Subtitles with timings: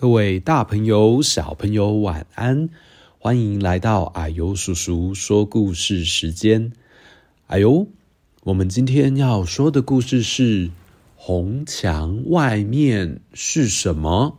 [0.00, 2.70] 各位大朋友、小朋友，晚安！
[3.18, 6.72] 欢迎来到阿尤叔叔说故事时间。
[7.48, 7.86] 啊呦，
[8.44, 10.68] 我们今天要说的故事是
[11.16, 14.38] 《红墙外面是什么》。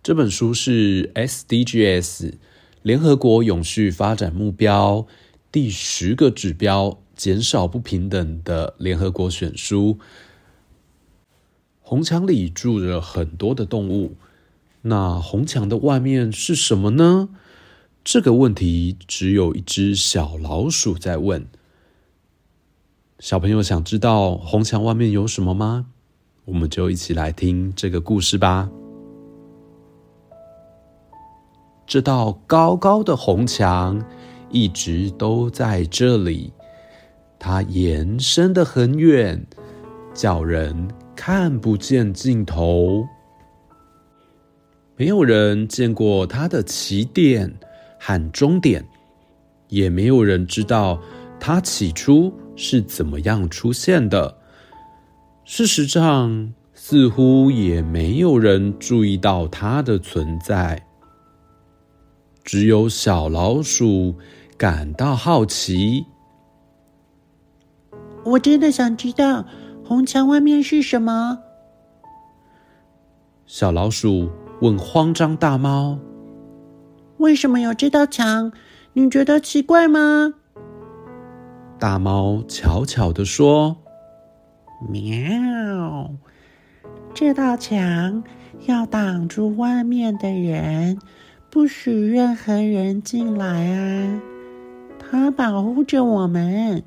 [0.00, 2.34] 这本书是 SDGs
[2.82, 5.08] 联合国永续发展目标
[5.50, 9.98] 第十个指标——减少不平等的联合国选书。
[11.88, 14.14] 红墙里住着很多的动物，
[14.82, 17.30] 那红墙的外面是什么呢？
[18.04, 21.46] 这个问题只有一只小老鼠在问。
[23.20, 25.86] 小朋友想知道红墙外面有什么吗？
[26.44, 28.68] 我们就一起来听这个故事吧。
[31.86, 34.04] 这道高高的红墙
[34.50, 36.52] 一直都在这里，
[37.38, 39.46] 它延伸得很远，
[40.12, 40.86] 叫人。
[41.20, 43.04] 看不见尽头，
[44.94, 47.52] 没有人见过它的起点
[47.98, 48.86] 和终点，
[49.66, 51.02] 也没有人知道
[51.40, 54.38] 它起初是怎么样出现的。
[55.44, 60.86] 事实上，似乎也没有人注意到它的存在。
[62.44, 64.14] 只有小老鼠
[64.56, 66.06] 感到好奇。
[68.24, 69.44] 我真的想知道。
[69.88, 71.38] 红墙外面是什么？
[73.46, 74.28] 小老鼠
[74.60, 75.98] 问慌张大猫
[77.16, 78.52] ：“为什么有这道墙？
[78.92, 80.34] 你觉得奇怪吗？”
[81.80, 83.74] 大猫悄悄地说
[84.90, 86.10] ：“喵，
[87.14, 88.22] 这道墙
[88.66, 90.98] 要挡住外面的人，
[91.48, 94.20] 不许任何人进来啊！
[94.98, 96.82] 它保护着我们，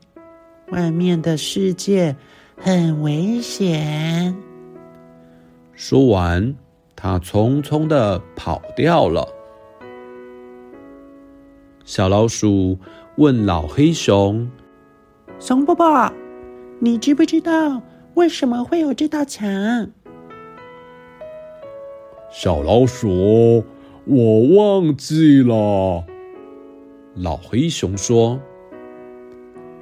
[0.69, 2.15] 外面的世界。”
[2.63, 4.35] 很危险。
[5.73, 6.55] 说完，
[6.95, 9.27] 他匆匆的跑掉了。
[11.83, 12.77] 小老鼠
[13.15, 14.47] 问老黑熊
[15.39, 16.13] ：“熊伯伯，
[16.79, 17.81] 你知不知道
[18.13, 19.49] 为什么会有这道墙？”
[22.31, 23.65] 小老鼠，
[24.05, 26.03] 我忘记了。
[27.15, 28.39] 老黑熊说：“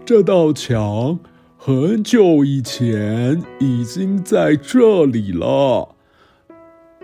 [0.05, 1.19] 这道墙。”
[1.61, 5.93] 很久以前已经在这里了，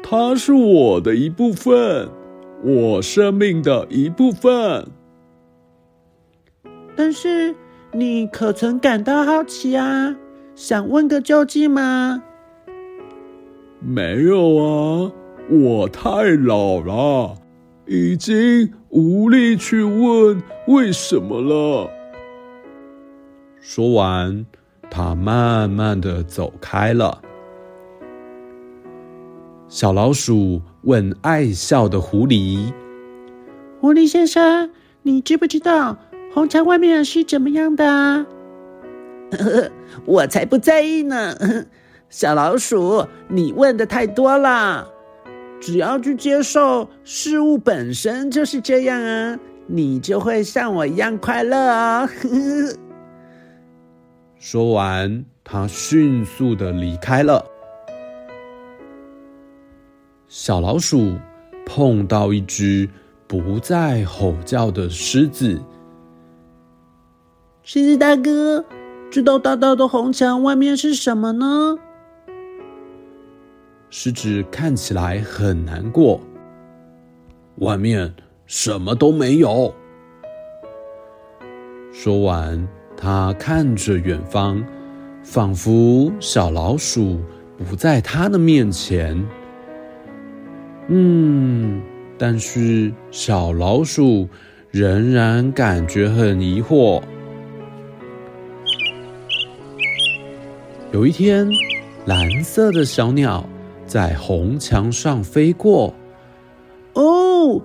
[0.02, 2.08] 它是我的一部分，
[2.64, 4.88] 我生命的一部分。
[6.96, 7.54] 但是
[7.92, 10.16] 你可曾感到好奇啊？
[10.56, 12.24] 想问个究竟吗？
[13.82, 15.12] 没有啊，
[15.50, 17.36] 我太老了，
[17.86, 21.92] 已经无力去问为什么了。
[23.68, 24.46] 说完，
[24.92, 27.20] 他慢慢的走开了。
[29.68, 32.72] 小老鼠问爱笑的狐狸
[33.82, 34.70] ：“狐狸先生，
[35.02, 35.98] 你知不知道
[36.32, 38.28] 红墙外面是怎么样的
[40.06, 41.36] ？”“我才不在意呢。
[42.08, 44.88] ”“小老鼠，你问的太多了。
[45.60, 52.08] 只要去接受事物本身就是这样啊，你就会像我一样快乐哦。
[54.38, 57.44] ”说完，他迅速的离开了。
[60.28, 61.18] 小老鼠
[61.66, 62.88] 碰到一只
[63.28, 65.60] 不再吼叫的狮子。
[67.64, 68.64] 狮子大哥，
[69.10, 71.78] 这道大大的红墙外面是什么呢？
[73.90, 76.20] 狮子看起来很难过。
[77.60, 78.14] 外面
[78.46, 79.74] 什么都没有。
[81.92, 82.68] 说完。
[82.98, 84.64] 他看着远方，
[85.24, 87.20] 仿佛小老鼠
[87.70, 89.24] 不在他的面前。
[90.88, 91.82] 嗯，
[92.18, 94.28] 但是小老鼠
[94.72, 97.02] 仍然感觉很疑惑。
[100.92, 101.48] 有一天，
[102.06, 103.44] 蓝色的小鸟
[103.86, 105.94] 在红墙上飞过。
[106.94, 107.62] 哦！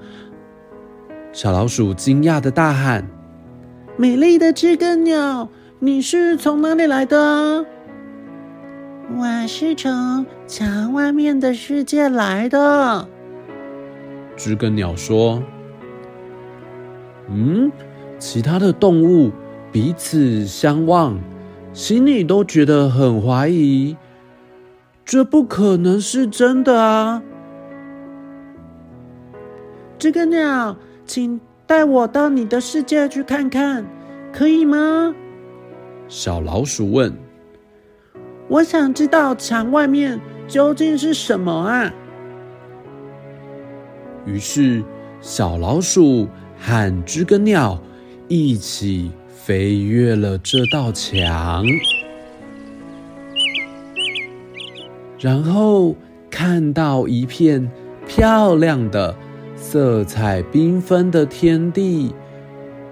[1.32, 3.06] 小老鼠惊讶的大喊。
[4.00, 5.46] 美丽的知更鸟，
[5.78, 7.66] 你是从哪里来的？
[9.14, 13.06] 我是从墙外面的世界来的。
[14.38, 15.42] 知更鸟说
[17.28, 17.70] ：“嗯，
[18.18, 19.30] 其他的动物
[19.70, 21.20] 彼此相望，
[21.74, 23.98] 心里都觉得很怀疑，
[25.04, 27.22] 这不可能是真的啊！”
[30.00, 30.74] 知更鸟，
[31.04, 31.38] 请。
[31.70, 33.86] 带我到你的世界去看看，
[34.32, 35.14] 可以吗？
[36.08, 37.16] 小老鼠问。
[38.48, 40.18] 我想知道墙外面
[40.48, 41.94] 究竟是什么啊？
[44.26, 44.82] 于是
[45.20, 46.26] 小老鼠
[46.58, 47.80] 和知更鸟
[48.26, 51.64] 一起飞越了这道墙，
[55.20, 55.94] 然后
[56.28, 57.70] 看到一片
[58.08, 59.14] 漂亮的、
[59.60, 62.14] 色彩缤纷的天地。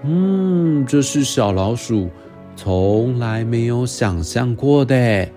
[0.05, 2.09] 嗯，这是小老鼠
[2.55, 5.29] 从来没有想象过的。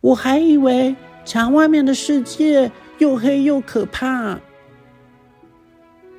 [0.00, 0.94] 我还以为
[1.24, 4.38] 墙外面的世界又黑又可怕。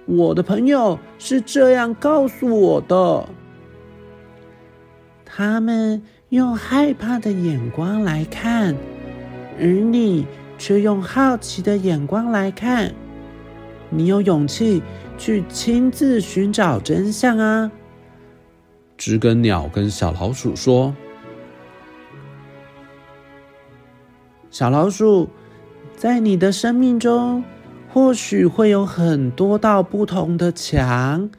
[0.06, 3.25] 我的朋友是这样告诉我的。
[5.24, 8.75] 他们用害怕的眼光来看，
[9.60, 12.94] 而你却用好奇的眼光来看。
[13.89, 14.81] 你有勇气
[15.17, 17.71] 去亲自寻找真相啊！
[18.97, 20.95] 知更鸟跟小老鼠说
[24.49, 25.29] ：“小老鼠，
[25.95, 27.43] 在你的生命中，
[27.89, 31.29] 或许会有很多道不同的墙，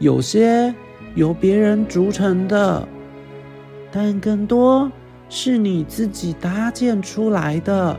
[0.00, 0.74] 有些
[1.14, 2.86] 由别人筑成的，
[3.92, 4.90] 但更多
[5.28, 7.96] 是你自己搭建出来的。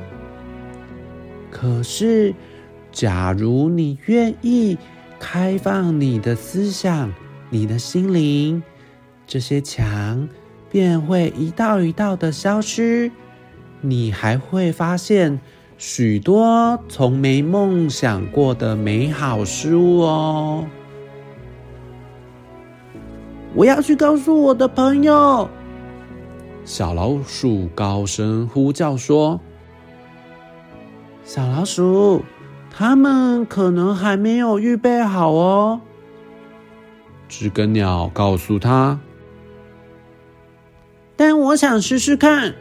[1.50, 2.34] 可是，
[2.94, 4.78] 假如你愿意
[5.20, 7.14] 开放你的思想、
[7.50, 8.64] 你的心灵，
[9.28, 10.30] 这些墙
[10.72, 13.12] 便会一道一道的消失，
[13.82, 15.42] 你还会发现。”
[15.76, 20.66] 许多从没梦想过的美好事物哦！
[23.54, 25.50] 我要去告诉我的朋友。
[26.64, 29.42] 小老鼠高声呼叫说
[31.26, 32.24] ：“小老鼠，
[32.76, 35.80] 他们可能还没有预备好哦。”
[37.30, 39.00] 知更鸟告诉他
[41.16, 42.54] ：“但我想试试看。”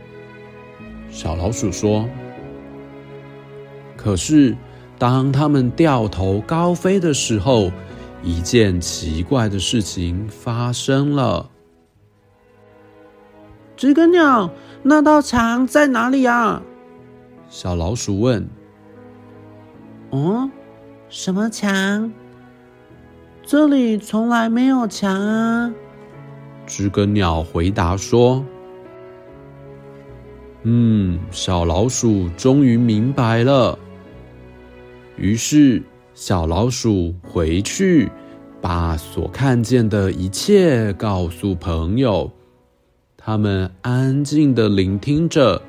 [1.10, 2.08] 小老鼠说。
[3.96, 4.56] 可是，
[4.98, 7.70] 当他们掉头高飞的时候，
[8.22, 11.48] 一件奇怪的事情发生了。
[13.76, 14.50] 知更鸟，
[14.82, 16.62] 那道墙在哪里啊？
[17.48, 18.48] 小老鼠问。
[20.12, 20.50] 哦，
[21.08, 22.12] 什么墙？
[23.44, 25.74] 这里从来没有墙啊！
[26.66, 28.44] 知更鸟回答说。
[30.64, 33.78] 嗯，小老鼠终于明白了。
[35.16, 35.82] 于是，
[36.12, 38.10] 小老鼠回去，
[38.60, 42.30] 把所看见的一切告诉朋友。
[43.16, 45.62] 他们安静的聆听着，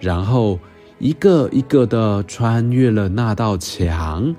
[0.00, 0.58] 然后
[1.00, 4.32] 一个一个的穿越了那道墙。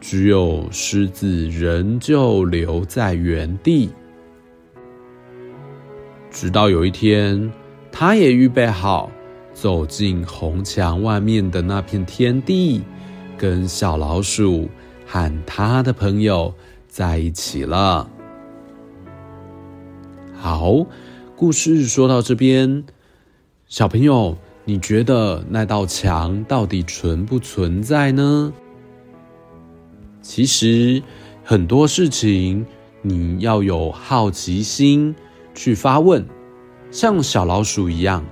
[0.00, 3.90] 只有狮子仍旧留在原地。
[6.30, 7.52] 直到有一天，
[7.90, 9.10] 他也预备好
[9.54, 12.82] 走进红墙外面的那片天地。
[13.38, 14.68] 跟小老鼠
[15.06, 16.54] 和他的朋友
[16.86, 18.08] 在一起了。
[20.34, 20.86] 好，
[21.36, 22.84] 故事说到这边，
[23.66, 28.52] 小朋友，你觉得那道墙到底存不存在呢？
[30.20, 31.02] 其实
[31.42, 32.64] 很多事情
[33.02, 35.12] 你要有好奇心
[35.52, 36.24] 去发问，
[36.92, 38.24] 像小老鼠一样。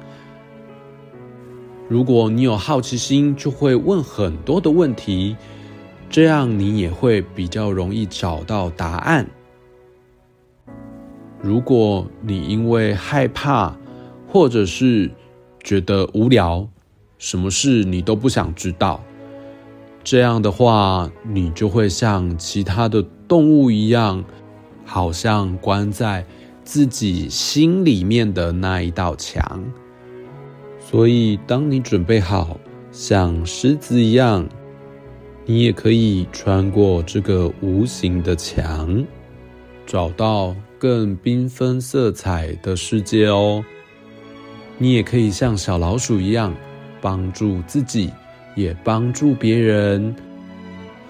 [1.89, 5.37] 如果你有好奇心，就会问很多的问题，
[6.09, 9.27] 这样你也会比较容易找到答案。
[11.43, 13.77] 如果你因为害怕，
[14.29, 15.11] 或者是
[15.63, 16.69] 觉得无聊，
[17.19, 19.03] 什么事你都不想知道，
[20.03, 24.25] 这样的话，你就会像其他的动物一样，
[24.85, 26.25] 好像关在
[26.65, 29.63] 自己心里面的那一道墙。
[30.81, 32.59] 所以，当你准备好
[32.91, 34.49] 像狮子一样，
[35.47, 39.05] 你也可以穿过这个无形的墙，
[39.87, 43.65] 找到更缤纷色彩的世界哦。
[44.83, 46.55] 你也可以像小老鼠一样，
[47.03, 48.11] 帮助自己，
[48.57, 50.17] 也帮助别人，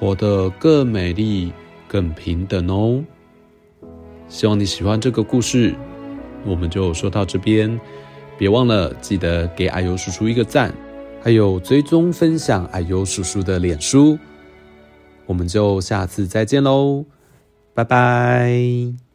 [0.00, 1.52] 活得更美丽、
[1.86, 3.00] 更平等哦。
[4.28, 5.72] 希望你喜欢这个故事，
[6.44, 7.80] 我们就说到这边。
[8.36, 10.74] 别忘了记得给阿尤叔叔一个赞，
[11.22, 14.18] 还有追踪分享阿尤叔叔的脸书，
[15.26, 17.04] 我们就下次再见喽，
[17.72, 19.09] 拜拜。